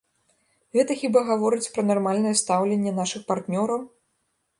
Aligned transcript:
Гэта 0.77 0.95
хіба 1.01 1.19
гаворыць 1.27 1.71
пра 1.75 1.83
нармальнае 1.91 2.31
стаўленне 2.41 2.95
нашых 3.01 3.21
партнёраў?! 3.29 3.85